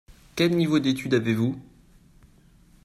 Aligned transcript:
Quel 0.35 0.57
niveau 0.57 0.79
d’étude 0.79 1.13
avez-vous? 1.13 1.61